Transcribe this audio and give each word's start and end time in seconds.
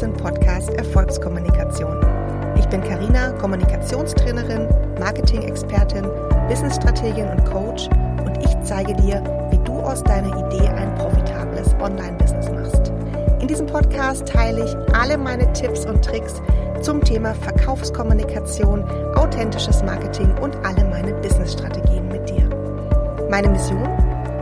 den 0.00 0.12
Podcast 0.14 0.70
Erfolgskommunikation. 0.74 2.00
Ich 2.56 2.66
bin 2.68 2.80
Karina, 2.80 3.32
Kommunikationstrainerin, 3.32 4.66
Marketing-Expertin, 4.98 6.06
Business-Strategin 6.48 7.28
und 7.28 7.44
Coach 7.44 7.88
und 8.24 8.38
ich 8.42 8.56
zeige 8.62 8.94
dir, 8.94 9.22
wie 9.50 9.58
du 9.58 9.72
aus 9.74 10.02
deiner 10.02 10.34
Idee 10.46 10.68
ein 10.68 10.94
profitables 10.94 11.74
Online-Business 11.80 12.50
machst. 12.50 12.92
In 13.40 13.48
diesem 13.48 13.66
Podcast 13.66 14.26
teile 14.26 14.64
ich 14.64 14.74
alle 14.94 15.18
meine 15.18 15.52
Tipps 15.52 15.84
und 15.84 16.02
Tricks 16.02 16.40
zum 16.80 17.04
Thema 17.04 17.34
Verkaufskommunikation, 17.34 18.84
authentisches 19.16 19.82
Marketing 19.82 20.32
und 20.38 20.56
alle 20.64 20.84
meine 20.84 21.12
Business-Strategien 21.14 22.08
mit 22.08 22.28
dir. 22.28 22.48
Meine 23.28 23.50
Mission? 23.50 23.86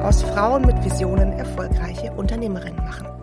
Aus 0.02 0.22
Frauen 0.22 0.62
mit 0.62 0.84
Visionen 0.84 1.32
erfolgreiche 1.32 2.12
Unternehmerinnen 2.12 2.84
machen. 2.84 3.17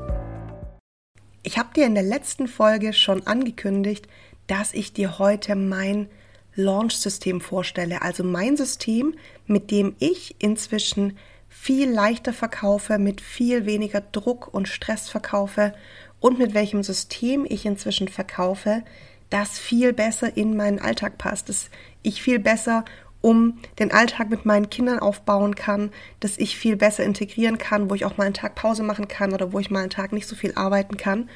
Ich 1.48 1.60
habe 1.60 1.70
dir 1.76 1.86
in 1.86 1.94
der 1.94 2.04
letzten 2.04 2.48
Folge 2.48 2.92
schon 2.92 3.28
angekündigt, 3.28 4.08
dass 4.48 4.74
ich 4.74 4.94
dir 4.94 5.20
heute 5.20 5.56
mein 5.56 6.08
Launch-System 6.56 7.40
vorstelle. 7.40 8.02
Also 8.02 8.24
mein 8.24 8.58
System, 8.58 9.14
mit 9.46 9.70
dem 9.70 9.96
ich 10.00 10.38
inzwischen 10.40 11.20
viel 11.48 11.88
leichter 11.88 12.34
verkaufe, 12.34 12.98
mit 12.98 13.22
viel 13.22 13.68
weniger 13.68 14.02
Druck 14.02 14.52
und 14.56 14.68
Stress 14.68 15.08
verkaufe 15.08 15.76
und 16.20 16.40
mit 16.40 16.56
welchem 16.56 16.82
System 16.82 17.46
ich 17.48 17.68
inzwischen 17.68 18.08
verkaufe, 18.08 18.84
das 19.30 19.60
viel 19.60 19.94
besser 19.94 20.36
in 20.36 20.58
meinen 20.58 20.80
Alltag 20.80 21.20
passt, 21.20 21.50
dass 21.50 21.70
ich 22.02 22.24
viel 22.24 22.40
besser 22.40 22.86
um 23.26 23.58
den 23.80 23.92
Alltag 23.92 24.30
mit 24.30 24.46
meinen 24.46 24.70
Kindern 24.70 25.00
aufbauen 25.00 25.56
kann, 25.56 25.90
dass 26.20 26.38
ich 26.38 26.58
viel 26.58 26.76
besser 26.76 27.04
integrieren 27.04 27.58
kann, 27.58 27.90
wo 27.90 27.96
ich 27.96 28.06
auch 28.06 28.18
mal 28.18 28.26
einen 28.26 28.36
Tag 28.36 28.54
Pause 28.54 28.84
machen 28.84 29.08
kann 29.08 29.34
oder 29.34 29.52
wo 29.52 29.58
ich 29.58 29.72
mal 29.72 29.80
einen 29.80 29.90
Tag 29.90 30.14
nicht 30.14 30.28
so 30.28 30.36
viel 30.36 30.54
arbeiten 30.54 30.96
kann. 30.96 31.28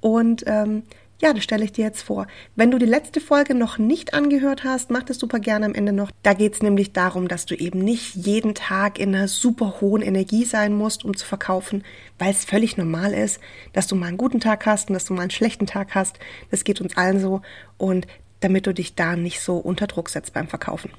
Und 0.00 0.44
ähm, 0.46 0.84
ja, 1.20 1.32
das 1.32 1.42
stelle 1.42 1.64
ich 1.64 1.72
dir 1.72 1.84
jetzt 1.84 2.02
vor. 2.02 2.28
Wenn 2.54 2.70
du 2.70 2.78
die 2.78 2.86
letzte 2.86 3.20
Folge 3.20 3.56
noch 3.56 3.76
nicht 3.76 4.14
angehört 4.14 4.62
hast, 4.62 4.92
mach 4.92 5.02
das 5.02 5.18
super 5.18 5.40
gerne 5.40 5.66
am 5.66 5.74
Ende 5.74 5.92
noch. 5.92 6.12
Da 6.22 6.32
geht 6.32 6.54
es 6.54 6.62
nämlich 6.62 6.92
darum, 6.92 7.26
dass 7.26 7.44
du 7.44 7.56
eben 7.56 7.80
nicht 7.80 8.14
jeden 8.14 8.54
Tag 8.54 9.00
in 9.00 9.12
einer 9.12 9.26
super 9.26 9.80
hohen 9.80 10.02
Energie 10.02 10.44
sein 10.44 10.72
musst, 10.72 11.04
um 11.04 11.16
zu 11.16 11.26
verkaufen, 11.26 11.82
weil 12.20 12.30
es 12.30 12.44
völlig 12.44 12.76
normal 12.76 13.12
ist, 13.12 13.40
dass 13.72 13.88
du 13.88 13.96
mal 13.96 14.06
einen 14.06 14.16
guten 14.16 14.38
Tag 14.38 14.64
hast 14.64 14.90
und 14.90 14.94
dass 14.94 15.06
du 15.06 15.14
mal 15.14 15.22
einen 15.22 15.30
schlechten 15.32 15.66
Tag 15.66 15.96
hast. 15.96 16.20
Das 16.52 16.62
geht 16.62 16.80
uns 16.80 16.96
allen 16.96 17.18
so. 17.18 17.42
Und 17.78 18.06
damit 18.38 18.68
du 18.68 18.72
dich 18.72 18.94
da 18.94 19.16
nicht 19.16 19.40
so 19.40 19.56
unter 19.56 19.88
Druck 19.88 20.08
setzt 20.08 20.34
beim 20.34 20.46
Verkaufen. 20.46 20.92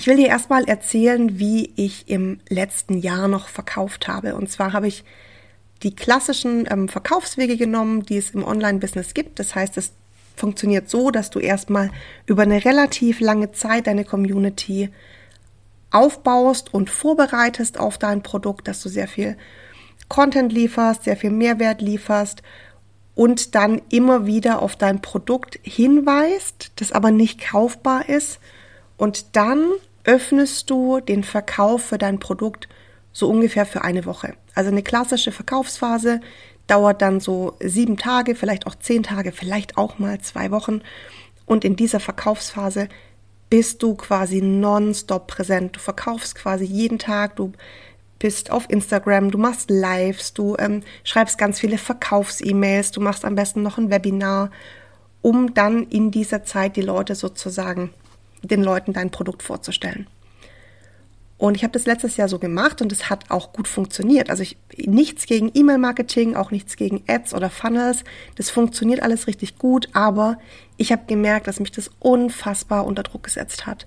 Ich 0.00 0.06
will 0.06 0.16
dir 0.16 0.28
erstmal 0.28 0.64
erzählen, 0.64 1.38
wie 1.38 1.74
ich 1.76 2.08
im 2.08 2.40
letzten 2.48 2.96
Jahr 2.96 3.28
noch 3.28 3.48
verkauft 3.48 4.08
habe. 4.08 4.34
Und 4.34 4.50
zwar 4.50 4.72
habe 4.72 4.88
ich 4.88 5.04
die 5.82 5.94
klassischen 5.94 6.66
ähm, 6.70 6.88
Verkaufswege 6.88 7.58
genommen, 7.58 8.04
die 8.04 8.16
es 8.16 8.30
im 8.30 8.42
Online-Business 8.42 9.12
gibt. 9.12 9.38
Das 9.38 9.54
heißt, 9.54 9.76
es 9.76 9.92
funktioniert 10.34 10.88
so, 10.88 11.10
dass 11.10 11.28
du 11.28 11.38
erstmal 11.38 11.90
über 12.24 12.44
eine 12.44 12.64
relativ 12.64 13.20
lange 13.20 13.52
Zeit 13.52 13.88
deine 13.88 14.06
Community 14.06 14.88
aufbaust 15.90 16.72
und 16.72 16.88
vorbereitest 16.88 17.78
auf 17.78 17.98
dein 17.98 18.22
Produkt, 18.22 18.68
dass 18.68 18.80
du 18.80 18.88
sehr 18.88 19.06
viel 19.06 19.36
Content 20.08 20.50
lieferst, 20.50 21.04
sehr 21.04 21.18
viel 21.18 21.28
Mehrwert 21.28 21.82
lieferst 21.82 22.40
und 23.14 23.54
dann 23.54 23.82
immer 23.90 24.24
wieder 24.24 24.62
auf 24.62 24.76
dein 24.76 25.02
Produkt 25.02 25.60
hinweist, 25.62 26.72
das 26.76 26.90
aber 26.90 27.10
nicht 27.10 27.38
kaufbar 27.38 28.08
ist. 28.08 28.40
Und 28.96 29.36
dann 29.36 29.72
öffnest 30.04 30.70
du 30.70 31.00
den 31.00 31.24
Verkauf 31.24 31.84
für 31.84 31.98
dein 31.98 32.18
Produkt 32.18 32.68
so 33.12 33.28
ungefähr 33.28 33.66
für 33.66 33.82
eine 33.82 34.04
Woche. 34.06 34.34
Also 34.54 34.70
eine 34.70 34.82
klassische 34.82 35.32
Verkaufsphase 35.32 36.20
dauert 36.66 37.02
dann 37.02 37.20
so 37.20 37.56
sieben 37.60 37.96
Tage, 37.96 38.34
vielleicht 38.34 38.66
auch 38.66 38.74
zehn 38.76 39.02
Tage, 39.02 39.32
vielleicht 39.32 39.76
auch 39.76 39.98
mal 39.98 40.20
zwei 40.20 40.50
Wochen. 40.50 40.82
Und 41.44 41.64
in 41.64 41.74
dieser 41.74 41.98
Verkaufsphase 41.98 42.88
bist 43.50 43.82
du 43.82 43.96
quasi 43.96 44.40
nonstop 44.40 45.26
präsent. 45.26 45.74
Du 45.74 45.80
verkaufst 45.80 46.36
quasi 46.36 46.64
jeden 46.64 47.00
Tag, 47.00 47.34
du 47.36 47.52
bist 48.20 48.52
auf 48.52 48.70
Instagram, 48.70 49.32
du 49.32 49.38
machst 49.38 49.70
Lives, 49.70 50.32
du 50.32 50.54
ähm, 50.58 50.82
schreibst 51.02 51.38
ganz 51.38 51.58
viele 51.58 51.78
Verkaufs-E-Mails, 51.78 52.92
du 52.92 53.00
machst 53.00 53.24
am 53.24 53.34
besten 53.34 53.62
noch 53.62 53.78
ein 53.78 53.90
Webinar, 53.90 54.50
um 55.22 55.54
dann 55.54 55.88
in 55.88 56.12
dieser 56.12 56.44
Zeit 56.44 56.76
die 56.76 56.82
Leute 56.82 57.16
sozusagen, 57.16 57.90
den 58.42 58.62
Leuten 58.62 58.92
dein 58.92 59.10
Produkt 59.10 59.42
vorzustellen. 59.42 60.06
Und 61.40 61.54
ich 61.54 61.62
habe 61.62 61.72
das 61.72 61.86
letztes 61.86 62.18
Jahr 62.18 62.28
so 62.28 62.38
gemacht 62.38 62.82
und 62.82 62.92
es 62.92 63.08
hat 63.08 63.30
auch 63.30 63.54
gut 63.54 63.66
funktioniert. 63.66 64.28
Also 64.28 64.42
ich, 64.42 64.58
nichts 64.76 65.24
gegen 65.24 65.50
E-Mail-Marketing, 65.54 66.36
auch 66.36 66.50
nichts 66.50 66.76
gegen 66.76 67.02
Ads 67.06 67.32
oder 67.32 67.48
Funnels. 67.48 68.04
Das 68.34 68.50
funktioniert 68.50 69.02
alles 69.02 69.26
richtig 69.26 69.56
gut, 69.56 69.88
aber 69.94 70.38
ich 70.76 70.92
habe 70.92 71.06
gemerkt, 71.06 71.46
dass 71.46 71.58
mich 71.58 71.72
das 71.72 71.90
unfassbar 71.98 72.84
unter 72.84 73.02
Druck 73.02 73.22
gesetzt 73.22 73.64
hat. 73.66 73.86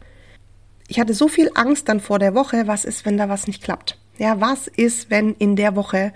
Ich 0.87 0.99
hatte 0.99 1.13
so 1.13 1.27
viel 1.27 1.51
Angst 1.53 1.89
dann 1.89 1.99
vor 1.99 2.17
der 2.17 2.33
Woche, 2.33 2.65
was 2.65 2.85
ist, 2.85 3.05
wenn 3.05 3.17
da 3.19 3.29
was 3.29 3.45
nicht 3.45 3.63
klappt? 3.63 3.99
Ja, 4.17 4.41
was 4.41 4.65
ist, 4.67 5.11
wenn 5.11 5.35
in 5.35 5.55
der 5.55 5.75
Woche 5.75 6.11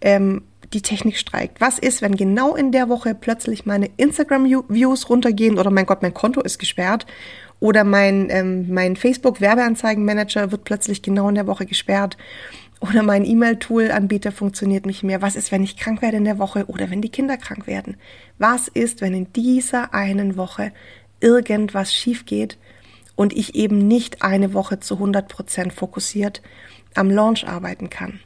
ähm, 0.00 0.44
die 0.72 0.82
Technik 0.82 1.16
streikt? 1.16 1.60
Was 1.60 1.78
ist, 1.78 2.02
wenn 2.02 2.16
genau 2.16 2.54
in 2.54 2.72
der 2.72 2.88
Woche 2.88 3.14
plötzlich 3.14 3.66
meine 3.66 3.90
Instagram-Views 3.96 5.08
runtergehen 5.08 5.58
oder 5.58 5.70
mein 5.70 5.86
Gott, 5.86 6.02
mein 6.02 6.14
Konto 6.14 6.40
ist 6.40 6.58
gesperrt 6.58 7.06
oder 7.60 7.84
mein, 7.84 8.28
ähm, 8.30 8.66
mein 8.72 8.96
Facebook-Werbeanzeigenmanager 8.96 10.50
wird 10.52 10.64
plötzlich 10.64 11.02
genau 11.02 11.28
in 11.28 11.34
der 11.34 11.46
Woche 11.46 11.66
gesperrt. 11.66 12.16
Oder 12.80 13.02
mein 13.02 13.24
E-Mail-Tool-Anbieter 13.24 14.32
funktioniert 14.32 14.84
nicht 14.84 15.02
mehr. 15.02 15.22
Was 15.22 15.34
ist, 15.34 15.50
wenn 15.50 15.64
ich 15.64 15.78
krank 15.78 16.02
werde 16.02 16.18
in 16.18 16.24
der 16.24 16.38
Woche 16.38 16.66
oder 16.66 16.90
wenn 16.90 17.00
die 17.00 17.08
Kinder 17.08 17.38
krank 17.38 17.66
werden? 17.66 17.96
Was 18.38 18.68
ist, 18.68 19.00
wenn 19.00 19.14
in 19.14 19.32
dieser 19.32 19.94
einen 19.94 20.36
Woche 20.36 20.72
irgendwas 21.20 21.94
schief 21.94 22.26
geht 22.26 22.58
und 23.14 23.32
ich 23.32 23.54
eben 23.54 23.78
nicht 23.78 24.22
eine 24.22 24.52
Woche 24.52 24.78
zu 24.78 24.94
100 24.94 25.26
Prozent 25.26 25.72
fokussiert 25.72 26.42
am 26.94 27.10
Launch 27.10 27.48
arbeiten 27.48 27.88
kann? 27.88 28.20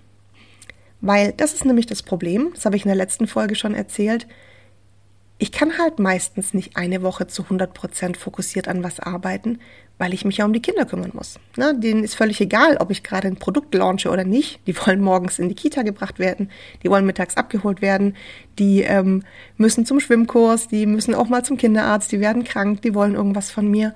Weil 1.00 1.33
das 1.33 1.55
ist 1.55 1.65
nämlich 1.65 1.87
das 1.87 2.03
Problem, 2.03 2.50
das 2.55 2.65
habe 2.66 2.77
ich 2.77 2.84
in 2.84 2.88
der 2.88 2.97
letzten 2.97 3.27
Folge 3.27 3.55
schon 3.55 3.75
erzählt 3.75 4.27
ich 5.41 5.53
kann 5.53 5.78
halt 5.78 5.99
meistens 5.99 6.53
nicht 6.53 6.77
eine 6.77 7.03
Woche 7.03 7.27
zu 7.27 7.44
100 7.44 7.72
Prozent 7.72 8.19
fokussiert 8.19 8.69
an 8.69 8.84
was 8.84 9.00
arbeiten, 9.00 9.59
weil 9.97 10.12
ich 10.12 10.27
mich 10.27 10.37
ja 10.37 10.44
um 10.44 10.53
die 10.53 10.61
Kinder 10.61 10.84
kümmern 10.84 11.12
muss. 11.15 11.41
Ne? 11.56 11.75
Denen 11.78 12.05
ist 12.05 12.15
völlig 12.15 12.43
egal, 12.43 12.77
ob 12.77 12.91
ich 12.91 13.03
gerade 13.03 13.27
ein 13.27 13.38
Produkt 13.38 13.75
launche 13.75 14.11
oder 14.11 14.25
nicht. 14.25 14.61
Die 14.66 14.77
wollen 14.77 15.00
morgens 15.00 15.38
in 15.38 15.49
die 15.49 15.55
Kita 15.55 15.81
gebracht 15.81 16.19
werden, 16.19 16.50
die 16.83 16.91
wollen 16.91 17.06
mittags 17.06 17.38
abgeholt 17.38 17.81
werden, 17.81 18.17
die 18.59 18.82
ähm, 18.82 19.22
müssen 19.56 19.87
zum 19.87 19.99
Schwimmkurs, 19.99 20.69
die 20.69 20.84
müssen 20.84 21.15
auch 21.15 21.28
mal 21.28 21.43
zum 21.43 21.56
Kinderarzt, 21.56 22.12
die 22.12 22.21
werden 22.21 22.44
krank, 22.44 22.82
die 22.82 22.94
wollen 22.94 23.15
irgendwas 23.15 23.50
von 23.50 23.67
mir. 23.67 23.94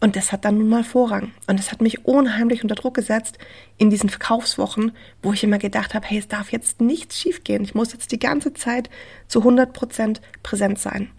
Und 0.00 0.14
das 0.14 0.30
hat 0.30 0.44
dann 0.44 0.58
nun 0.58 0.68
mal 0.68 0.84
Vorrang. 0.84 1.32
Und 1.48 1.58
das 1.58 1.72
hat 1.72 1.80
mich 1.80 2.04
unheimlich 2.04 2.62
unter 2.62 2.76
Druck 2.76 2.94
gesetzt 2.94 3.38
in 3.78 3.90
diesen 3.90 4.08
Verkaufswochen, 4.08 4.92
wo 5.22 5.32
ich 5.32 5.42
immer 5.42 5.58
gedacht 5.58 5.94
habe, 5.94 6.06
hey, 6.06 6.18
es 6.18 6.28
darf 6.28 6.52
jetzt 6.52 6.80
nichts 6.80 7.18
schiefgehen. 7.18 7.64
Ich 7.64 7.74
muss 7.74 7.92
jetzt 7.92 8.12
die 8.12 8.18
ganze 8.18 8.54
Zeit 8.54 8.90
zu 9.26 9.40
100 9.40 9.72
Prozent 9.72 10.20
präsent 10.42 10.78
sein. 10.78 11.10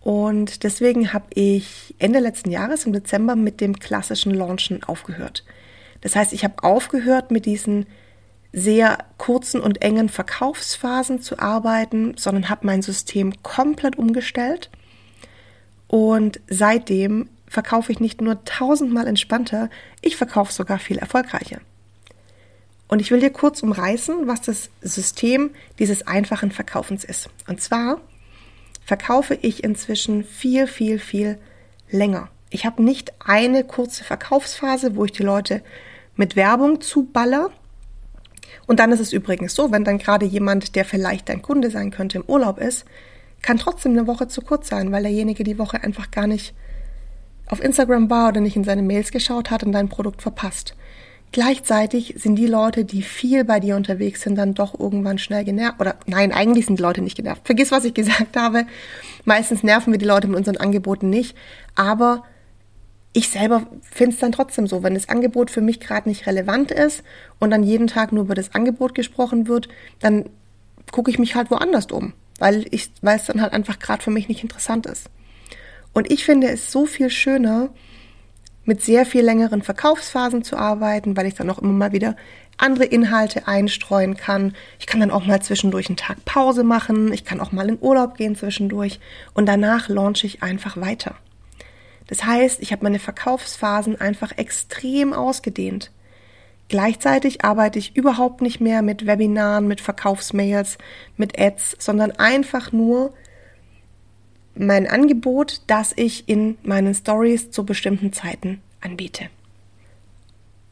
Und 0.00 0.62
deswegen 0.62 1.12
habe 1.12 1.26
ich 1.34 1.94
Ende 1.98 2.20
letzten 2.20 2.50
Jahres 2.50 2.84
im 2.84 2.92
Dezember 2.92 3.36
mit 3.36 3.60
dem 3.60 3.78
klassischen 3.78 4.34
Launchen 4.34 4.82
aufgehört. 4.82 5.44
Das 6.00 6.16
heißt, 6.16 6.32
ich 6.32 6.44
habe 6.44 6.62
aufgehört 6.62 7.30
mit 7.30 7.46
diesen 7.46 7.86
sehr 8.52 8.98
kurzen 9.16 9.60
und 9.60 9.82
engen 9.82 10.08
Verkaufsphasen 10.08 11.20
zu 11.20 11.38
arbeiten, 11.38 12.14
sondern 12.16 12.48
habe 12.48 12.66
mein 12.66 12.82
System 12.82 13.42
komplett 13.42 13.96
umgestellt. 13.96 14.70
Und 15.86 16.40
seitdem 16.48 17.28
verkaufe 17.50 17.90
ich 17.90 17.98
nicht 17.98 18.20
nur 18.22 18.42
tausendmal 18.44 19.08
entspannter, 19.08 19.68
ich 20.00 20.16
verkaufe 20.16 20.52
sogar 20.52 20.78
viel 20.78 20.98
erfolgreicher. 20.98 21.58
Und 22.86 23.00
ich 23.00 23.10
will 23.10 23.20
dir 23.20 23.30
kurz 23.30 23.62
umreißen, 23.62 24.28
was 24.28 24.40
das 24.40 24.70
System 24.80 25.50
dieses 25.78 26.06
einfachen 26.06 26.52
Verkaufens 26.52 27.04
ist. 27.04 27.28
Und 27.48 27.60
zwar 27.60 28.00
verkaufe 28.84 29.34
ich 29.34 29.64
inzwischen 29.64 30.24
viel, 30.24 30.68
viel, 30.68 31.00
viel 31.00 31.38
länger. 31.90 32.28
Ich 32.50 32.64
habe 32.64 32.82
nicht 32.82 33.12
eine 33.24 33.64
kurze 33.64 34.04
Verkaufsphase, 34.04 34.94
wo 34.94 35.04
ich 35.04 35.12
die 35.12 35.24
Leute 35.24 35.62
mit 36.14 36.36
Werbung 36.36 36.80
zuballer. 36.80 37.50
Und 38.66 38.78
dann 38.78 38.92
ist 38.92 39.00
es 39.00 39.12
übrigens 39.12 39.56
so, 39.56 39.72
wenn 39.72 39.84
dann 39.84 39.98
gerade 39.98 40.24
jemand, 40.24 40.76
der 40.76 40.84
vielleicht 40.84 41.28
dein 41.28 41.42
Kunde 41.42 41.70
sein 41.70 41.90
könnte, 41.90 42.18
im 42.18 42.24
Urlaub 42.26 42.58
ist, 42.58 42.84
kann 43.42 43.58
trotzdem 43.58 43.92
eine 43.92 44.06
Woche 44.06 44.28
zu 44.28 44.40
kurz 44.40 44.68
sein, 44.68 44.92
weil 44.92 45.02
derjenige 45.02 45.42
die 45.42 45.58
Woche 45.58 45.82
einfach 45.82 46.12
gar 46.12 46.28
nicht 46.28 46.54
auf 47.50 47.62
Instagram 47.62 48.08
war 48.08 48.28
oder 48.28 48.40
nicht 48.40 48.56
in 48.56 48.64
seine 48.64 48.82
Mails 48.82 49.10
geschaut 49.10 49.50
hat 49.50 49.64
und 49.64 49.72
dein 49.72 49.88
Produkt 49.88 50.22
verpasst. 50.22 50.74
Gleichzeitig 51.32 52.14
sind 52.16 52.36
die 52.36 52.46
Leute, 52.46 52.84
die 52.84 53.02
viel 53.02 53.44
bei 53.44 53.60
dir 53.60 53.76
unterwegs 53.76 54.22
sind, 54.22 54.36
dann 54.36 54.54
doch 54.54 54.78
irgendwann 54.78 55.18
schnell 55.18 55.44
genervt. 55.44 55.80
Oder 55.80 55.96
nein, 56.06 56.32
eigentlich 56.32 56.66
sind 56.66 56.78
die 56.78 56.82
Leute 56.82 57.02
nicht 57.02 57.16
genervt. 57.16 57.42
Vergiss, 57.44 57.70
was 57.70 57.84
ich 57.84 57.94
gesagt 57.94 58.36
habe. 58.36 58.66
Meistens 59.24 59.62
nerven 59.62 59.92
wir 59.92 59.98
die 59.98 60.06
Leute 60.06 60.26
mit 60.26 60.36
unseren 60.36 60.56
Angeboten 60.56 61.08
nicht. 61.08 61.36
Aber 61.76 62.24
ich 63.12 63.28
selber 63.28 63.66
finde 63.82 64.14
es 64.14 64.20
dann 64.20 64.32
trotzdem 64.32 64.66
so, 64.66 64.82
wenn 64.82 64.94
das 64.94 65.08
Angebot 65.08 65.50
für 65.52 65.60
mich 65.60 65.78
gerade 65.78 66.08
nicht 66.08 66.26
relevant 66.26 66.72
ist 66.72 67.04
und 67.38 67.50
dann 67.50 67.62
jeden 67.62 67.86
Tag 67.86 68.10
nur 68.10 68.24
über 68.24 68.34
das 68.34 68.54
Angebot 68.54 68.94
gesprochen 68.96 69.46
wird, 69.46 69.68
dann 70.00 70.24
gucke 70.90 71.12
ich 71.12 71.18
mich 71.20 71.36
halt 71.36 71.50
woanders 71.52 71.86
um. 71.86 72.12
weil 72.40 72.66
ich, 72.70 72.90
weil 73.02 73.16
es 73.16 73.26
dann 73.26 73.40
halt 73.40 73.52
einfach 73.52 73.78
gerade 73.78 74.02
für 74.02 74.10
mich 74.10 74.28
nicht 74.28 74.42
interessant 74.42 74.86
ist. 74.86 75.08
Und 75.92 76.10
ich 76.10 76.24
finde 76.24 76.48
es 76.48 76.70
so 76.70 76.86
viel 76.86 77.10
schöner, 77.10 77.70
mit 78.64 78.82
sehr 78.82 79.06
viel 79.06 79.22
längeren 79.22 79.62
Verkaufsphasen 79.62 80.44
zu 80.44 80.56
arbeiten, 80.56 81.16
weil 81.16 81.26
ich 81.26 81.34
dann 81.34 81.50
auch 81.50 81.58
immer 81.58 81.72
mal 81.72 81.92
wieder 81.92 82.16
andere 82.56 82.84
Inhalte 82.84 83.48
einstreuen 83.48 84.16
kann. 84.16 84.54
Ich 84.78 84.86
kann 84.86 85.00
dann 85.00 85.10
auch 85.10 85.24
mal 85.24 85.40
zwischendurch 85.42 85.88
einen 85.88 85.96
Tag 85.96 86.24
Pause 86.24 86.62
machen. 86.62 87.12
Ich 87.12 87.24
kann 87.24 87.40
auch 87.40 87.52
mal 87.52 87.68
in 87.68 87.78
Urlaub 87.80 88.16
gehen 88.16 88.36
zwischendurch. 88.36 89.00
Und 89.34 89.46
danach 89.46 89.88
launche 89.88 90.26
ich 90.26 90.42
einfach 90.42 90.76
weiter. 90.76 91.16
Das 92.06 92.24
heißt, 92.24 92.60
ich 92.60 92.72
habe 92.72 92.84
meine 92.84 92.98
Verkaufsphasen 92.98 94.00
einfach 94.00 94.36
extrem 94.36 95.12
ausgedehnt. 95.12 95.90
Gleichzeitig 96.68 97.44
arbeite 97.44 97.78
ich 97.78 97.96
überhaupt 97.96 98.42
nicht 98.42 98.60
mehr 98.60 98.82
mit 98.82 99.06
Webinaren, 99.06 99.66
mit 99.66 99.80
Verkaufsmails, 99.80 100.78
mit 101.16 101.40
Ads, 101.40 101.76
sondern 101.78 102.12
einfach 102.12 102.72
nur 102.72 103.12
mein 104.60 104.86
Angebot, 104.86 105.62
das 105.66 105.92
ich 105.96 106.28
in 106.28 106.58
meinen 106.62 106.94
Stories 106.94 107.50
zu 107.50 107.64
bestimmten 107.64 108.12
Zeiten 108.12 108.60
anbiete. 108.80 109.28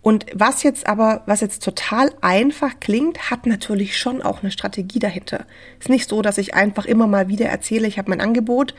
Und 0.03 0.27
was 0.33 0.63
jetzt 0.63 0.87
aber, 0.87 1.23
was 1.27 1.41
jetzt 1.41 1.65
total 1.65 2.13
einfach 2.21 2.81
klingt, 2.81 3.31
hat 3.31 3.47
natürlich 3.47 3.99
schon 3.99 4.23
auch 4.23 4.43
eine 4.43 4.51
Strategie 4.51 4.99
dahinter. 4.99 5.47
Ist 5.81 5.89
nicht 5.89 6.09
so, 6.09 6.23
dass 6.23 6.39
ich 6.39 6.55
einfach 6.55 6.85
immer 6.85 7.07
mal 7.07 7.29
wieder 7.29 7.47
erzähle, 7.47 7.89
ich 7.89 7.99
habe 7.99 8.11
mein 8.11 8.21
Angebot. 8.21 8.75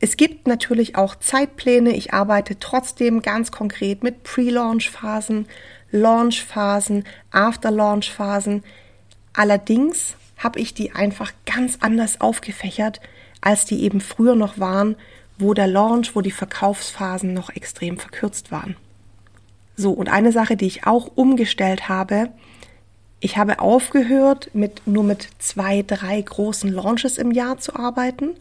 Es 0.00 0.16
gibt 0.16 0.46
natürlich 0.46 0.96
auch 0.96 1.14
Zeitpläne. 1.14 1.90
Ich 1.90 2.12
arbeite 2.12 2.58
trotzdem 2.58 3.22
ganz 3.22 3.50
konkret 3.50 4.02
mit 4.02 4.22
Pre-Launch-Phasen, 4.22 5.46
Launch-Phasen, 5.90 7.04
After-Launch-Phasen. 7.30 8.64
Allerdings 9.34 10.14
habe 10.36 10.60
ich 10.60 10.72
die 10.72 10.92
einfach 10.92 11.32
ganz 11.46 11.78
anders 11.80 12.20
aufgefächert, 12.20 13.00
als 13.40 13.64
die 13.64 13.82
eben 13.82 14.00
früher 14.00 14.34
noch 14.34 14.58
waren, 14.58 14.96
wo 15.38 15.54
der 15.54 15.66
Launch, 15.66 16.14
wo 16.14 16.20
die 16.20 16.30
Verkaufsphasen 16.30 17.32
noch 17.32 17.50
extrem 17.50 17.98
verkürzt 17.98 18.50
waren. 18.50 18.76
So, 19.76 19.92
und 19.92 20.08
eine 20.08 20.32
Sache, 20.32 20.56
die 20.56 20.66
ich 20.66 20.86
auch 20.86 21.10
umgestellt 21.14 21.88
habe, 21.88 22.30
ich 23.20 23.36
habe 23.36 23.60
aufgehört, 23.60 24.50
mit, 24.52 24.82
nur 24.86 25.04
mit 25.04 25.28
zwei, 25.38 25.82
drei 25.82 26.20
großen 26.20 26.72
Launches 26.72 27.18
im 27.18 27.32
Jahr 27.32 27.58
zu 27.58 27.74
arbeiten, 27.74 28.34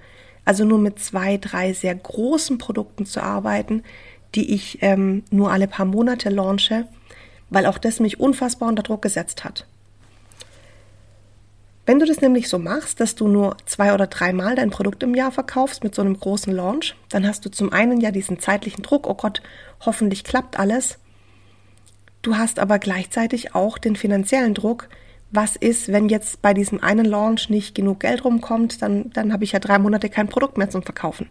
also 0.45 0.65
nur 0.65 0.79
mit 0.79 0.99
zwei, 0.99 1.37
drei 1.37 1.73
sehr 1.73 1.95
großen 1.95 2.57
Produkten 2.57 3.05
zu 3.05 3.21
arbeiten, 3.21 3.83
die 4.35 4.53
ich 4.53 4.79
ähm, 4.81 5.23
nur 5.29 5.51
alle 5.51 5.67
paar 5.67 5.85
Monate 5.85 6.29
launche, 6.29 6.87
weil 7.49 7.65
auch 7.65 7.77
das 7.77 7.99
mich 7.99 8.19
unfassbar 8.19 8.69
unter 8.69 8.83
Druck 8.83 9.01
gesetzt 9.01 9.43
hat. 9.43 9.65
Wenn 11.87 11.99
du 11.99 12.05
das 12.05 12.19
nämlich 12.19 12.49
so 12.49 12.59
machst, 12.59 12.99
dass 12.99 13.15
du 13.15 13.29
nur 13.29 13.55
zwei 13.65 13.93
oder 13.93 14.07
dreimal 14.07 14.55
dein 14.55 14.71
Produkt 14.71 15.03
im 15.03 15.15
Jahr 15.15 15.31
verkaufst 15.31 15.85
mit 15.85 15.95
so 15.95 16.01
einem 16.01 16.19
großen 16.19 16.53
Launch, 16.53 16.97
dann 17.07 17.25
hast 17.25 17.45
du 17.45 17.49
zum 17.49 17.71
einen 17.71 18.01
ja 18.01 18.11
diesen 18.11 18.39
zeitlichen 18.39 18.83
Druck, 18.83 19.07
oh 19.07 19.13
Gott, 19.13 19.41
hoffentlich 19.85 20.25
klappt 20.25 20.59
alles. 20.59 20.99
Du 22.21 22.35
hast 22.35 22.59
aber 22.59 22.77
gleichzeitig 22.77 23.55
auch 23.55 23.77
den 23.77 23.95
finanziellen 23.95 24.53
Druck. 24.53 24.89
Was 25.31 25.55
ist, 25.55 25.87
wenn 25.87 26.09
jetzt 26.09 26.41
bei 26.41 26.53
diesem 26.53 26.83
einen 26.83 27.05
Launch 27.05 27.49
nicht 27.49 27.73
genug 27.73 28.01
Geld 28.01 28.25
rumkommt, 28.25 28.81
dann, 28.81 29.09
dann 29.11 29.31
habe 29.31 29.45
ich 29.45 29.53
ja 29.53 29.59
drei 29.59 29.79
Monate 29.79 30.09
kein 30.09 30.27
Produkt 30.27 30.57
mehr 30.57 30.69
zum 30.69 30.83
Verkaufen. 30.83 31.29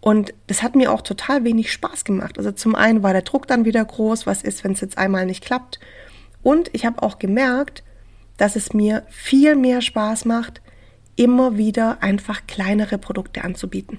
Und 0.00 0.32
das 0.46 0.62
hat 0.62 0.76
mir 0.76 0.92
auch 0.92 1.02
total 1.02 1.44
wenig 1.44 1.70
Spaß 1.70 2.04
gemacht. 2.04 2.38
Also 2.38 2.52
zum 2.52 2.74
einen 2.74 3.02
war 3.02 3.12
der 3.12 3.20
Druck 3.20 3.46
dann 3.48 3.66
wieder 3.66 3.84
groß, 3.84 4.26
was 4.26 4.40
ist, 4.40 4.64
wenn 4.64 4.72
es 4.72 4.80
jetzt 4.80 4.96
einmal 4.96 5.26
nicht 5.26 5.44
klappt. 5.44 5.78
Und 6.42 6.70
ich 6.72 6.86
habe 6.86 7.02
auch 7.02 7.18
gemerkt, 7.18 7.82
dass 8.36 8.56
es 8.56 8.72
mir 8.72 9.04
viel 9.08 9.56
mehr 9.56 9.80
Spaß 9.80 10.24
macht, 10.24 10.60
immer 11.16 11.56
wieder 11.56 12.02
einfach 12.02 12.46
kleinere 12.46 12.98
Produkte 12.98 13.42
anzubieten. 13.42 13.98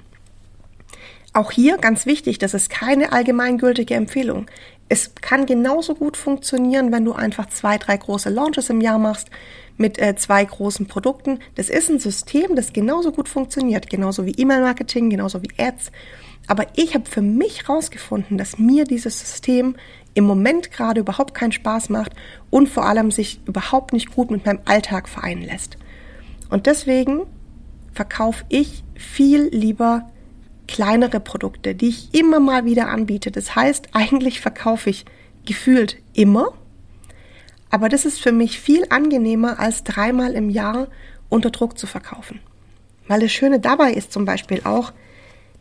Auch 1.33 1.51
hier 1.51 1.77
ganz 1.77 2.05
wichtig, 2.05 2.39
das 2.39 2.53
ist 2.53 2.69
keine 2.69 3.11
allgemeingültige 3.11 3.93
Empfehlung. 3.93 4.47
Es 4.89 5.13
kann 5.15 5.45
genauso 5.45 5.95
gut 5.95 6.15
funktionieren, 6.15 6.91
wenn 6.91 7.05
du 7.05 7.13
einfach 7.13 7.47
zwei, 7.47 7.77
drei 7.77 7.97
große 7.97 8.29
Launches 8.29 8.69
im 8.69 8.81
Jahr 8.81 8.97
machst 8.97 9.29
mit 9.75 9.99
äh, 9.99 10.15
zwei 10.15 10.43
großen 10.43 10.87
Produkten. 10.87 11.39
Das 11.55 11.69
ist 11.69 11.89
ein 11.89 11.99
System, 11.99 12.55
das 12.55 12.73
genauso 12.73 13.11
gut 13.11 13.27
funktioniert, 13.29 13.89
genauso 13.89 14.25
wie 14.25 14.31
E-Mail-Marketing, 14.31 15.09
genauso 15.09 15.43
wie 15.43 15.51
Ads. 15.57 15.91
Aber 16.47 16.65
ich 16.75 16.95
habe 16.95 17.09
für 17.09 17.21
mich 17.21 17.67
herausgefunden, 17.67 18.37
dass 18.37 18.57
mir 18.57 18.85
dieses 18.85 19.19
System 19.19 19.75
im 20.17 20.23
Moment 20.23 20.71
gerade 20.71 21.01
überhaupt 21.01 21.35
keinen 21.35 21.51
Spaß 21.51 21.89
macht 21.89 22.13
und 22.49 22.67
vor 22.67 22.85
allem 22.85 23.11
sich 23.11 23.39
überhaupt 23.45 23.93
nicht 23.93 24.15
gut 24.15 24.31
mit 24.31 24.47
meinem 24.47 24.61
Alltag 24.65 25.07
vereinen 25.07 25.43
lässt. 25.43 25.77
Und 26.49 26.65
deswegen 26.65 27.27
verkaufe 27.93 28.43
ich 28.49 28.83
viel 28.95 29.49
lieber 29.51 30.09
kleinere 30.67 31.19
Produkte, 31.19 31.75
die 31.75 31.89
ich 31.89 32.15
immer 32.15 32.39
mal 32.39 32.65
wieder 32.65 32.89
anbiete. 32.89 33.29
Das 33.29 33.55
heißt, 33.55 33.89
eigentlich 33.93 34.41
verkaufe 34.41 34.89
ich 34.89 35.05
gefühlt 35.45 35.97
immer, 36.13 36.47
aber 37.69 37.87
das 37.87 38.03
ist 38.03 38.19
für 38.19 38.31
mich 38.31 38.59
viel 38.59 38.87
angenehmer, 38.89 39.59
als 39.59 39.83
dreimal 39.83 40.33
im 40.33 40.49
Jahr 40.49 40.87
unter 41.29 41.51
Druck 41.51 41.77
zu 41.77 41.85
verkaufen. 41.85 42.39
Weil 43.07 43.19
das 43.19 43.31
Schöne 43.31 43.59
dabei 43.59 43.93
ist 43.93 44.11
zum 44.11 44.25
Beispiel 44.25 44.61
auch, 44.63 44.93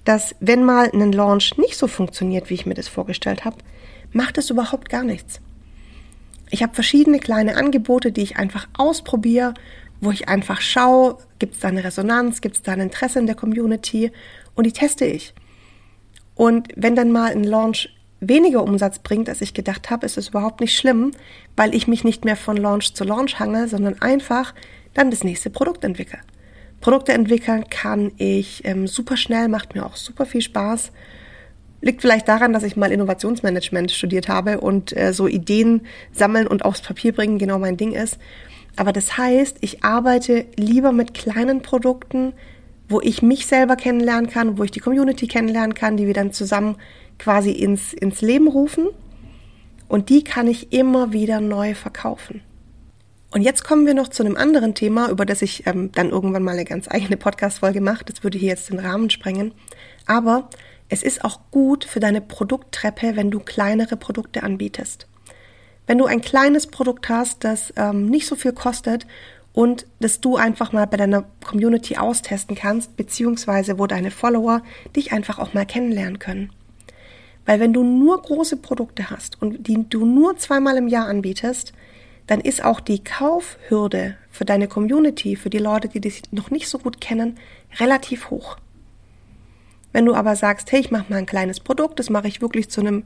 dass 0.04 0.34
wenn 0.40 0.64
mal 0.64 0.90
ein 0.94 1.12
Launch 1.12 1.58
nicht 1.58 1.76
so 1.76 1.88
funktioniert, 1.88 2.48
wie 2.48 2.54
ich 2.54 2.64
mir 2.64 2.74
das 2.74 2.88
vorgestellt 2.88 3.44
habe, 3.44 3.58
macht 4.16 4.38
es 4.38 4.50
überhaupt 4.50 4.88
gar 4.88 5.04
nichts. 5.04 5.40
Ich 6.50 6.62
habe 6.62 6.74
verschiedene 6.74 7.18
kleine 7.18 7.56
Angebote, 7.56 8.12
die 8.12 8.22
ich 8.22 8.36
einfach 8.36 8.66
ausprobiere, 8.76 9.54
wo 10.00 10.10
ich 10.10 10.28
einfach 10.28 10.60
schaue, 10.60 11.18
gibt 11.38 11.54
es 11.54 11.60
da 11.60 11.68
eine 11.68 11.84
Resonanz, 11.84 12.40
gibt 12.40 12.56
es 12.56 12.62
da 12.62 12.72
ein 12.72 12.80
Interesse 12.80 13.18
in 13.18 13.26
der 13.26 13.34
Community 13.34 14.12
und 14.54 14.64
die 14.64 14.72
teste 14.72 15.04
ich. 15.04 15.34
Und 16.34 16.68
wenn 16.76 16.96
dann 16.96 17.12
mal 17.12 17.32
ein 17.32 17.44
Launch 17.44 17.88
weniger 18.20 18.62
Umsatz 18.62 18.98
bringt, 18.98 19.28
als 19.28 19.40
ich 19.40 19.54
gedacht 19.54 19.90
habe, 19.90 20.06
ist 20.06 20.16
es 20.16 20.28
überhaupt 20.28 20.60
nicht 20.60 20.76
schlimm, 20.76 21.12
weil 21.56 21.74
ich 21.74 21.86
mich 21.86 22.04
nicht 22.04 22.24
mehr 22.24 22.36
von 22.36 22.56
Launch 22.56 22.94
zu 22.94 23.04
Launch 23.04 23.38
hange, 23.38 23.68
sondern 23.68 24.00
einfach 24.00 24.54
dann 24.94 25.10
das 25.10 25.24
nächste 25.24 25.50
Produkt 25.50 25.84
entwickle. 25.84 26.18
Produkte 26.80 27.12
entwickeln 27.12 27.68
kann 27.68 28.12
ich 28.16 28.64
ähm, 28.64 28.86
super 28.86 29.16
schnell, 29.16 29.48
macht 29.48 29.74
mir 29.74 29.84
auch 29.84 29.96
super 29.96 30.24
viel 30.24 30.42
Spaß. 30.42 30.92
Liegt 31.80 32.00
vielleicht 32.00 32.28
daran, 32.28 32.52
dass 32.52 32.62
ich 32.62 32.76
mal 32.76 32.90
Innovationsmanagement 32.90 33.92
studiert 33.92 34.28
habe 34.28 34.60
und 34.60 34.96
äh, 34.96 35.12
so 35.12 35.28
Ideen 35.28 35.82
sammeln 36.12 36.46
und 36.46 36.64
aufs 36.64 36.80
Papier 36.80 37.12
bringen 37.12 37.38
genau 37.38 37.58
mein 37.58 37.76
Ding 37.76 37.92
ist. 37.92 38.18
Aber 38.76 38.92
das 38.92 39.16
heißt, 39.16 39.58
ich 39.60 39.84
arbeite 39.84 40.46
lieber 40.56 40.92
mit 40.92 41.14
kleinen 41.14 41.62
Produkten, 41.62 42.34
wo 42.88 43.00
ich 43.00 43.22
mich 43.22 43.46
selber 43.46 43.76
kennenlernen 43.76 44.30
kann, 44.30 44.58
wo 44.58 44.64
ich 44.64 44.70
die 44.70 44.80
Community 44.80 45.26
kennenlernen 45.26 45.74
kann, 45.74 45.96
die 45.96 46.06
wir 46.06 46.14
dann 46.14 46.32
zusammen 46.32 46.76
quasi 47.18 47.50
ins, 47.50 47.92
ins 47.92 48.20
Leben 48.20 48.48
rufen. 48.48 48.88
Und 49.88 50.08
die 50.08 50.24
kann 50.24 50.46
ich 50.46 50.72
immer 50.72 51.12
wieder 51.12 51.40
neu 51.40 51.74
verkaufen. 51.74 52.42
Und 53.30 53.42
jetzt 53.42 53.64
kommen 53.64 53.86
wir 53.86 53.94
noch 53.94 54.08
zu 54.08 54.24
einem 54.24 54.36
anderen 54.36 54.74
Thema, 54.74 55.10
über 55.10 55.26
das 55.26 55.42
ich 55.42 55.66
ähm, 55.66 55.90
dann 55.92 56.10
irgendwann 56.10 56.42
mal 56.42 56.52
eine 56.52 56.64
ganz 56.64 56.88
eigene 56.88 57.16
Podcast-Folge 57.16 57.80
mache. 57.80 58.04
Das 58.04 58.22
würde 58.22 58.38
hier 58.38 58.48
jetzt 58.50 58.70
den 58.70 58.78
Rahmen 58.78 59.10
sprengen. 59.10 59.52
Aber 60.06 60.48
es 60.88 61.02
ist 61.02 61.24
auch 61.24 61.40
gut 61.50 61.84
für 61.84 62.00
deine 62.00 62.20
Produkttreppe, 62.20 63.16
wenn 63.16 63.30
du 63.30 63.40
kleinere 63.40 63.96
Produkte 63.96 64.42
anbietest. 64.42 65.06
Wenn 65.86 65.98
du 65.98 66.06
ein 66.06 66.20
kleines 66.20 66.66
Produkt 66.66 67.08
hast, 67.08 67.44
das 67.44 67.72
ähm, 67.76 68.06
nicht 68.06 68.26
so 68.26 68.36
viel 68.36 68.52
kostet 68.52 69.06
und 69.52 69.86
das 70.00 70.20
du 70.20 70.36
einfach 70.36 70.72
mal 70.72 70.86
bei 70.86 70.96
deiner 70.96 71.24
Community 71.44 71.96
austesten 71.96 72.56
kannst, 72.56 72.96
beziehungsweise 72.96 73.78
wo 73.78 73.86
deine 73.86 74.10
Follower 74.10 74.62
dich 74.94 75.12
einfach 75.12 75.38
auch 75.38 75.54
mal 75.54 75.66
kennenlernen 75.66 76.18
können. 76.18 76.50
Weil 77.46 77.60
wenn 77.60 77.72
du 77.72 77.84
nur 77.84 78.20
große 78.20 78.56
Produkte 78.56 79.10
hast 79.10 79.40
und 79.40 79.68
die 79.68 79.88
du 79.88 80.04
nur 80.04 80.36
zweimal 80.36 80.76
im 80.76 80.88
Jahr 80.88 81.06
anbietest, 81.06 81.72
dann 82.26 82.40
ist 82.40 82.64
auch 82.64 82.80
die 82.80 83.04
Kaufhürde 83.04 84.16
für 84.30 84.44
deine 84.44 84.66
Community, 84.66 85.36
für 85.36 85.50
die 85.50 85.58
Leute, 85.58 85.88
die 85.88 86.00
dich 86.00 86.22
noch 86.32 86.50
nicht 86.50 86.68
so 86.68 86.78
gut 86.78 87.00
kennen, 87.00 87.38
relativ 87.78 88.30
hoch. 88.30 88.56
Wenn 89.96 90.04
du 90.04 90.14
aber 90.14 90.36
sagst, 90.36 90.70
hey, 90.72 90.80
ich 90.80 90.90
mache 90.90 91.06
mal 91.08 91.16
ein 91.16 91.24
kleines 91.24 91.58
Produkt, 91.58 91.98
das 91.98 92.10
mache 92.10 92.28
ich 92.28 92.42
wirklich 92.42 92.68
zu 92.68 92.82
einem 92.82 93.04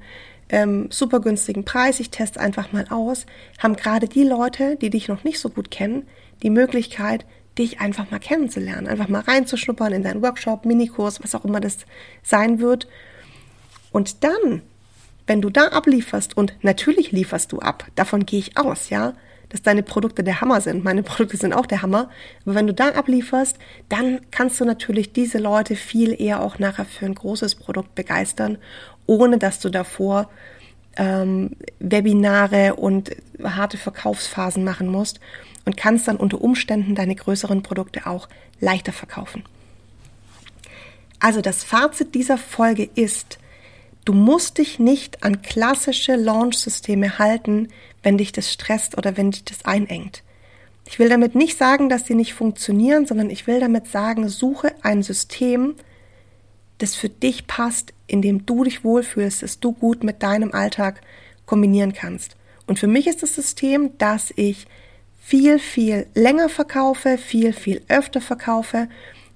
ähm, 0.48 0.90
super 0.90 1.20
günstigen 1.20 1.64
Preis, 1.64 2.00
ich 2.00 2.10
teste 2.10 2.40
einfach 2.40 2.72
mal 2.72 2.86
aus, 2.90 3.26
haben 3.60 3.76
gerade 3.76 4.08
die 4.08 4.24
Leute, 4.24 4.74
die 4.74 4.90
dich 4.90 5.06
noch 5.06 5.22
nicht 5.22 5.38
so 5.38 5.50
gut 5.50 5.70
kennen, 5.70 6.08
die 6.42 6.50
Möglichkeit, 6.50 7.24
dich 7.56 7.78
einfach 7.78 8.10
mal 8.10 8.18
kennenzulernen, 8.18 8.88
einfach 8.88 9.06
mal 9.06 9.20
reinzuschnuppern 9.20 9.92
in 9.92 10.02
deinen 10.02 10.20
Workshop, 10.20 10.64
Minikurs, 10.64 11.22
was 11.22 11.36
auch 11.36 11.44
immer 11.44 11.60
das 11.60 11.78
sein 12.24 12.58
wird. 12.58 12.88
Und 13.92 14.24
dann, 14.24 14.62
wenn 15.28 15.40
du 15.40 15.48
da 15.48 15.68
ablieferst, 15.68 16.36
und 16.36 16.54
natürlich 16.62 17.12
lieferst 17.12 17.52
du 17.52 17.60
ab, 17.60 17.86
davon 17.94 18.26
gehe 18.26 18.40
ich 18.40 18.58
aus, 18.58 18.90
ja, 18.90 19.12
dass 19.50 19.62
deine 19.62 19.82
Produkte 19.82 20.24
der 20.24 20.40
Hammer 20.40 20.60
sind. 20.60 20.82
Meine 20.82 21.02
Produkte 21.02 21.36
sind 21.36 21.52
auch 21.52 21.66
der 21.66 21.82
Hammer. 21.82 22.08
Aber 22.44 22.54
wenn 22.54 22.66
du 22.66 22.74
da 22.74 22.88
ablieferst, 22.88 23.58
dann 23.88 24.20
kannst 24.30 24.60
du 24.60 24.64
natürlich 24.64 25.12
diese 25.12 25.38
Leute 25.38 25.76
viel 25.76 26.20
eher 26.20 26.40
auch 26.40 26.58
nachher 26.58 26.86
für 26.86 27.04
ein 27.04 27.14
großes 27.14 27.56
Produkt 27.56 27.94
begeistern, 27.94 28.58
ohne 29.06 29.38
dass 29.38 29.60
du 29.60 29.68
davor 29.68 30.30
ähm, 30.96 31.50
Webinare 31.80 32.76
und 32.76 33.10
harte 33.42 33.76
Verkaufsphasen 33.76 34.64
machen 34.64 34.88
musst 34.88 35.20
und 35.64 35.76
kannst 35.76 36.08
dann 36.08 36.16
unter 36.16 36.40
Umständen 36.40 36.94
deine 36.94 37.14
größeren 37.14 37.62
Produkte 37.62 38.06
auch 38.06 38.28
leichter 38.60 38.92
verkaufen. 38.92 39.44
Also 41.18 41.40
das 41.40 41.64
Fazit 41.64 42.14
dieser 42.14 42.38
Folge 42.38 42.88
ist, 42.94 43.38
du 44.04 44.12
musst 44.12 44.58
dich 44.58 44.78
nicht 44.78 45.22
an 45.22 45.42
klassische 45.42 46.16
Launch-Systeme 46.16 47.18
halten, 47.18 47.68
wenn 48.02 48.18
dich 48.18 48.32
das 48.32 48.52
stresst 48.52 48.96
oder 48.96 49.16
wenn 49.16 49.30
dich 49.30 49.44
das 49.44 49.64
einengt. 49.64 50.22
Ich 50.86 50.98
will 50.98 51.08
damit 51.08 51.34
nicht 51.34 51.56
sagen, 51.56 51.88
dass 51.88 52.06
sie 52.06 52.14
nicht 52.14 52.34
funktionieren, 52.34 53.06
sondern 53.06 53.30
ich 53.30 53.46
will 53.46 53.60
damit 53.60 53.86
sagen, 53.86 54.28
suche 54.28 54.74
ein 54.82 55.02
System, 55.02 55.76
das 56.78 56.96
für 56.96 57.08
dich 57.08 57.46
passt, 57.46 57.92
in 58.06 58.22
dem 58.22 58.46
du 58.46 58.64
dich 58.64 58.82
wohlfühlst, 58.82 59.42
das 59.42 59.60
du 59.60 59.72
gut 59.72 60.02
mit 60.02 60.22
deinem 60.22 60.52
Alltag 60.52 61.00
kombinieren 61.46 61.92
kannst. 61.92 62.36
Und 62.66 62.78
für 62.78 62.86
mich 62.86 63.06
ist 63.06 63.22
das 63.22 63.34
System, 63.34 63.96
dass 63.98 64.32
ich 64.36 64.66
viel, 65.20 65.58
viel 65.58 66.06
länger 66.14 66.48
verkaufe, 66.48 67.18
viel, 67.18 67.52
viel 67.52 67.82
öfter 67.88 68.20
verkaufe, 68.20 68.88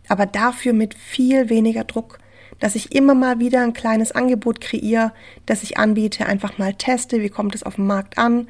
aber 0.09 0.27
dafür 0.27 0.73
mit 0.73 0.95
viel 0.95 1.51
weniger 1.51 1.85
Druck, 1.85 2.19
dass 2.61 2.75
ich 2.75 2.95
immer 2.95 3.15
mal 3.15 3.39
wieder 3.39 3.63
ein 3.63 3.73
kleines 3.73 4.13
Angebot 4.13 4.61
kreiere, 4.61 5.13
das 5.47 5.63
ich 5.63 5.79
anbiete, 5.79 6.27
einfach 6.27 6.59
mal 6.59 6.75
teste, 6.75 7.21
wie 7.23 7.29
kommt 7.29 7.55
es 7.55 7.63
auf 7.63 7.77
dem 7.77 7.87
Markt 7.87 8.19
an, 8.19 8.49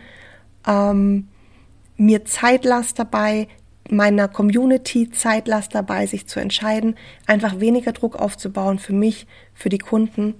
ähm, 0.66 1.28
mir 1.96 2.24
Zeit 2.24 2.64
lasse 2.64 2.94
dabei, 2.94 3.48
meiner 3.90 4.28
Community 4.28 5.10
Zeit 5.10 5.46
lasse 5.46 5.68
dabei, 5.70 6.06
sich 6.06 6.26
zu 6.26 6.40
entscheiden, 6.40 6.96
einfach 7.26 7.60
weniger 7.60 7.92
Druck 7.92 8.16
aufzubauen 8.16 8.78
für 8.78 8.94
mich, 8.94 9.26
für 9.52 9.68
die 9.68 9.78
Kunden. 9.78 10.34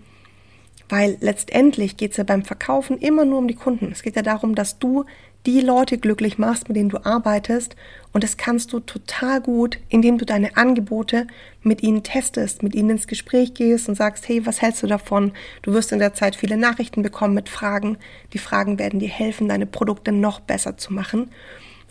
Weil 0.89 1.17
letztendlich 1.21 1.97
geht 1.97 2.13
es 2.13 2.17
ja 2.19 2.25
beim 2.25 2.45
Verkaufen 2.45 2.99
immer 2.99 3.25
nur 3.25 3.39
um 3.39 3.49
die 3.49 3.55
Kunden. 3.55 3.91
Es 3.93 4.03
geht 4.03 4.17
ja 4.17 4.23
darum, 4.23 4.55
dass 4.55 4.79
du 4.79 5.05
die 5.47 5.61
Leute 5.61 5.99
glücklich 5.99 6.39
machst, 6.39 6.69
mit 6.69 6.77
denen 6.77 6.89
du 6.89 7.05
arbeitest. 7.05 7.77
Und 8.13 8.25
das 8.25 8.37
kannst 8.37 8.73
du 8.73 8.81
total 8.81 9.41
gut, 9.41 9.79
indem 9.89 10.17
du 10.19 10.25
deine 10.25 10.57
Angebote 10.57 11.27
mit 11.63 11.83
ihnen 11.83 12.03
testest, 12.03 12.63
mit 12.63 12.75
ihnen 12.75 12.91
ins 12.91 13.07
Gespräch 13.07 13.55
gehst 13.55 13.89
und 13.89 13.95
sagst, 13.95 14.29
hey, 14.29 14.47
was 14.47 14.63
hältst 14.63 14.83
du 14.83 14.87
davon? 14.87 15.33
Du 15.63 15.73
wirst 15.73 15.93
in 15.93 15.99
der 15.99 16.15
Zeit 16.15 16.37
viele 16.37 16.57
Nachrichten 16.57 17.03
bekommen 17.03 17.35
mit 17.35 17.49
Fragen. 17.49 17.99
Die 18.33 18.39
Fragen 18.39 18.79
werden 18.79 19.01
dir 19.01 19.09
helfen, 19.09 19.49
deine 19.49 19.67
Produkte 19.67 20.13
noch 20.13 20.41
besser 20.41 20.77
zu 20.77 20.93
machen. 20.95 21.31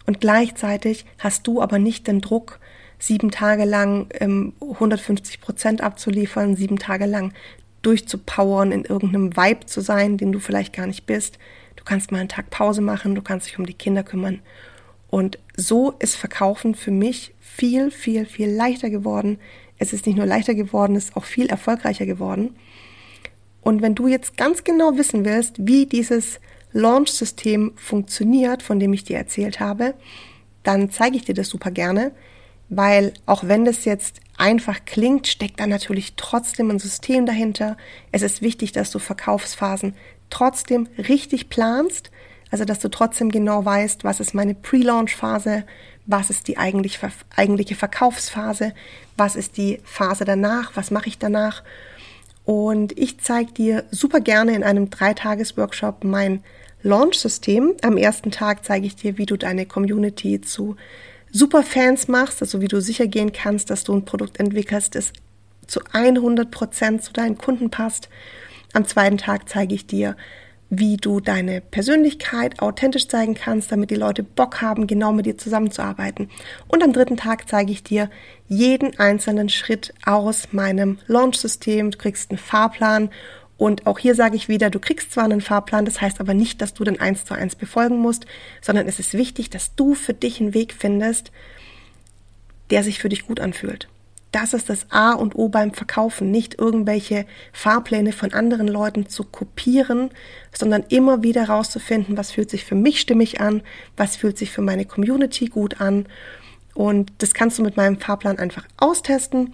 Und 0.06 0.20
gleichzeitig 0.20 1.06
hast 1.20 1.46
du 1.48 1.62
aber 1.62 1.80
nicht 1.80 2.08
den 2.08 2.22
Druck, 2.22 2.60
sieben 3.00 3.32
Tage 3.32 3.66
lang 3.66 4.08
ähm, 4.20 4.54
150 4.62 5.42
Prozent 5.42 5.82
abzuliefern, 5.82 6.56
sieben 6.56 6.80
Tage 6.80 7.06
lang 7.06 7.34
durchzupowern, 7.82 8.72
in 8.72 8.86
irgendeinem 8.86 9.36
Vibe 9.36 9.66
zu 9.66 9.82
sein, 9.82 10.18
den 10.18 10.32
du 10.32 10.40
vielleicht 10.40 10.74
gar 10.74 10.88
nicht 10.88 11.06
bist. 11.06 11.38
Du 11.84 11.90
kannst 11.90 12.14
mal 12.14 12.20
einen 12.20 12.30
Tag 12.30 12.50
Pause 12.50 12.80
machen, 12.80 13.14
du 13.14 13.22
kannst 13.22 13.48
dich 13.48 13.60
um 13.60 13.66
die 13.66 13.74
Kinder 13.74 14.04
kümmern. 14.04 14.40
Und 15.10 15.38
so 15.58 15.92
ist 16.00 16.16
Verkaufen 16.16 16.76
für 16.76 16.92
mich 16.92 17.36
viel, 17.42 17.92
viel, 17.92 18.26
viel 18.26 18.50
leichter 18.50 18.90
geworden. 18.90 19.38
Es 19.78 19.92
ist 19.92 20.06
nicht 20.06 20.16
nur 20.16 20.26
leichter 20.26 20.56
geworden, 20.56 20.96
es 20.96 21.10
ist 21.10 21.18
auch 21.18 21.26
viel 21.26 21.48
erfolgreicher 21.48 22.06
geworden. 22.06 22.56
Und 23.62 23.82
wenn 23.82 23.96
du 23.96 24.08
jetzt 24.08 24.38
ganz 24.38 24.64
genau 24.64 24.98
wissen 24.98 25.26
willst, 25.26 25.56
wie 25.60 25.86
dieses 25.86 26.40
Launch-System 26.72 27.74
funktioniert, 27.76 28.64
von 28.64 28.80
dem 28.80 28.94
ich 28.94 29.04
dir 29.04 29.18
erzählt 29.18 29.60
habe, 29.60 29.94
dann 30.64 30.90
zeige 30.90 31.18
ich 31.18 31.26
dir 31.26 31.36
das 31.36 31.50
super 31.50 31.70
gerne, 31.70 32.14
weil 32.70 33.14
auch 33.26 33.44
wenn 33.44 33.66
das 33.66 33.84
jetzt 33.84 34.22
einfach 34.38 34.86
klingt, 34.86 35.28
steckt 35.28 35.60
da 35.60 35.68
natürlich 35.68 36.14
trotzdem 36.16 36.72
ein 36.72 36.80
System 36.80 37.26
dahinter. 37.26 37.76
Es 38.14 38.22
ist 38.22 38.42
wichtig, 38.42 38.72
dass 38.72 38.90
du 38.90 39.00
Verkaufsphasen 39.00 39.96
trotzdem 40.34 40.88
richtig 40.98 41.50
planst, 41.50 42.10
also 42.50 42.66
dass 42.66 42.80
du 42.80 42.90
trotzdem 42.90 43.30
genau 43.30 43.64
weißt, 43.64 44.04
was 44.04 44.20
ist 44.20 44.34
meine 44.34 44.56
Pre-Launch-Phase, 44.56 45.64
was 46.08 46.32
ist 46.32 46.48
die 46.48 46.58
eigentlich, 46.58 47.00
eigentliche 47.36 47.76
Verkaufsphase, 47.76 48.74
was 49.16 49.36
ist 49.36 49.58
die 49.58 49.80
Phase 49.84 50.26
danach, 50.26 50.72
was 50.76 50.90
mache 50.90 51.08
ich 51.08 51.20
danach. 51.20 51.64
Und 52.46 52.98
ich 52.98 53.20
zeige 53.20 53.54
dir 53.54 53.84
super 53.92 54.20
gerne 54.20 54.56
in 54.56 54.64
einem 54.64 54.90
Dreitages-Workshop 54.90 56.04
mein 56.04 56.44
Launch-System. 56.82 57.76
Am 57.84 57.96
ersten 57.96 58.32
Tag 58.32 58.66
zeige 58.66 58.88
ich 58.88 58.96
dir, 58.96 59.18
wie 59.20 59.28
du 59.28 59.38
deine 59.38 59.66
Community 59.66 60.42
zu 60.42 60.76
Superfans 61.32 62.08
machst, 62.08 62.42
also 62.42 62.60
wie 62.60 62.68
du 62.68 62.82
sicher 62.82 63.08
gehen 63.08 63.32
kannst, 63.32 63.70
dass 63.70 63.84
du 63.84 63.94
ein 63.94 64.06
Produkt 64.06 64.40
entwickelst, 64.40 64.96
das 64.96 65.14
zu 65.68 65.80
100 65.92 66.52
Prozent 66.52 67.04
zu 67.04 67.14
deinen 67.14 67.38
Kunden 67.38 67.70
passt. 67.70 68.10
Am 68.74 68.86
zweiten 68.86 69.20
Tag 69.20 69.48
zeige 69.48 69.76
ich 69.76 69.86
dir, 69.86 70.16
wie 70.70 70.98
du 70.98 71.20
deine 71.20 71.62
Persönlichkeit 71.62 72.60
authentisch 72.60 73.08
zeigen 73.08 73.36
kannst, 73.36 73.72
damit 73.72 73.92
die 73.92 73.96
Leute 73.96 74.24
Bock 74.24 74.62
haben, 74.62 74.88
genau 74.88 75.12
mit 75.12 75.28
dir 75.28 75.38
zusammenzuarbeiten. 75.38 76.30
Und 76.68 76.84
am 76.84 76.94
dritten 76.94 77.18
Tag 77.18 77.48
zeige 77.48 77.72
ich 77.72 77.84
dir 77.84 78.10
jeden 78.48 78.98
einzelnen 78.98 79.50
Schritt 79.50 79.94
aus 80.04 80.52
meinem 80.52 80.98
Launch-System. 81.06 81.92
Du 81.92 81.98
kriegst 82.00 82.32
einen 82.32 82.40
Fahrplan 82.40 83.12
und 83.58 83.86
auch 83.86 84.00
hier 84.00 84.16
sage 84.16 84.36
ich 84.36 84.50
wieder, 84.50 84.72
du 84.72 84.80
kriegst 84.80 85.12
zwar 85.12 85.26
einen 85.26 85.42
Fahrplan, 85.42 85.86
das 85.86 86.02
heißt 86.02 86.20
aber 86.20 86.34
nicht, 86.34 86.60
dass 86.60 86.74
du 86.74 86.84
den 86.84 87.00
eins 87.00 87.26
zu 87.26 87.36
eins 87.36 87.56
befolgen 87.56 88.00
musst, 88.00 88.26
sondern 88.62 88.88
es 88.88 88.98
ist 88.98 89.14
wichtig, 89.14 89.52
dass 89.52 89.76
du 89.76 89.94
für 89.94 90.16
dich 90.16 90.42
einen 90.42 90.56
Weg 90.56 90.74
findest, 90.74 91.32
der 92.72 92.84
sich 92.84 92.98
für 92.98 93.10
dich 93.10 93.28
gut 93.28 93.40
anfühlt. 93.40 93.88
Das 94.34 94.54
ist 94.54 94.68
das 94.68 94.88
A 94.90 95.14
und 95.14 95.36
O 95.36 95.48
beim 95.48 95.74
Verkaufen, 95.74 96.30
nicht 96.30 96.60
irgendwelche 96.60 97.26
Fahrpläne 97.54 98.12
von 98.12 98.34
anderen 98.34 98.68
Leuten 98.68 99.08
zu 99.08 99.24
kopieren, 99.24 100.10
sondern 100.54 100.84
immer 100.90 101.24
wieder 101.24 101.48
rauszufinden, 101.48 102.18
was 102.18 102.32
fühlt 102.32 102.50
sich 102.50 102.66
für 102.66 102.76
mich 102.76 103.00
stimmig 103.00 103.40
an, 103.40 103.62
was 103.96 104.18
fühlt 104.18 104.38
sich 104.38 104.52
für 104.52 104.62
meine 104.62 104.84
Community 104.86 105.46
gut 105.46 105.80
an. 105.80 106.08
Und 106.74 107.14
das 107.20 107.34
kannst 107.34 107.60
du 107.60 107.64
mit 107.64 107.78
meinem 107.78 108.00
Fahrplan 108.00 108.40
einfach 108.40 108.66
austesten 108.76 109.54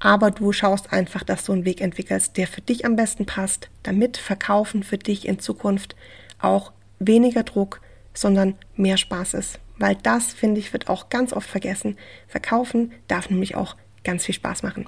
aber 0.00 0.30
du 0.30 0.50
schaust 0.52 0.92
einfach, 0.92 1.22
dass 1.22 1.44
du 1.44 1.52
einen 1.52 1.66
Weg 1.66 1.82
entwickelst, 1.82 2.38
der 2.38 2.46
für 2.46 2.62
dich 2.62 2.86
am 2.86 2.96
besten 2.96 3.26
passt, 3.26 3.68
damit 3.82 4.16
Verkaufen 4.16 4.82
für 4.82 4.98
dich 4.98 5.28
in 5.28 5.38
Zukunft 5.38 5.94
auch 6.40 6.72
weniger 6.98 7.42
Druck, 7.42 7.82
sondern 8.14 8.56
mehr 8.76 8.96
Spaß 8.96 9.34
ist. 9.34 9.60
Weil 9.78 9.96
das, 10.02 10.32
finde 10.32 10.58
ich, 10.58 10.72
wird 10.72 10.88
auch 10.88 11.10
ganz 11.10 11.32
oft 11.34 11.48
vergessen. 11.48 11.98
Verkaufen 12.28 12.92
darf 13.08 13.28
nämlich 13.28 13.56
auch 13.56 13.76
ganz 14.04 14.24
viel 14.24 14.34
Spaß 14.34 14.62
machen. 14.62 14.86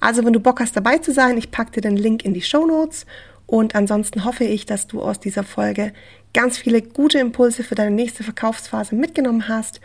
Also, 0.00 0.24
wenn 0.24 0.32
du 0.32 0.40
Bock 0.40 0.60
hast, 0.60 0.76
dabei 0.76 0.98
zu 0.98 1.12
sein, 1.12 1.38
ich 1.38 1.50
packe 1.50 1.72
dir 1.72 1.80
den 1.80 1.96
Link 1.96 2.24
in 2.24 2.34
die 2.34 2.42
Show 2.42 2.66
Notes. 2.66 3.06
Und 3.46 3.74
ansonsten 3.74 4.24
hoffe 4.24 4.44
ich, 4.44 4.64
dass 4.64 4.86
du 4.86 5.02
aus 5.02 5.18
dieser 5.18 5.42
Folge 5.42 5.92
ganz 6.32 6.58
viele 6.58 6.82
gute 6.82 7.18
Impulse 7.18 7.64
für 7.64 7.74
deine 7.74 7.90
nächste 7.90 8.22
Verkaufsphase 8.22 8.94
mitgenommen 8.94 9.48
hast 9.48 9.80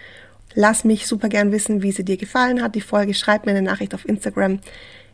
Lass 0.58 0.86
mich 0.86 1.06
super 1.06 1.28
gern 1.28 1.52
wissen, 1.52 1.84
wie 1.84 1.92
sie 1.92 2.06
dir 2.06 2.16
gefallen 2.16 2.64
hat, 2.64 2.76
die 2.76 2.82
Folge. 2.82 3.14
Schreib 3.14 3.46
mir 3.46 3.52
eine 3.52 3.62
Nachricht 3.62 3.94
auf 3.94 4.08
Instagram. 4.08 4.60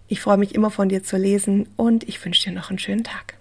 Ich 0.07 0.21
freue 0.21 0.37
mich 0.37 0.53
immer 0.53 0.69
von 0.69 0.87
dir 0.87 1.03
zu 1.03 1.17
lesen 1.17 1.67
und 1.77 2.07
ich 2.07 2.23
wünsche 2.23 2.43
dir 2.43 2.55
noch 2.55 2.69
einen 2.69 2.79
schönen 2.79 3.03
Tag. 3.03 3.40